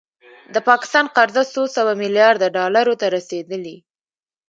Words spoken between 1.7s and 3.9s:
سوه میلیارده ډالرو ته رسیدلې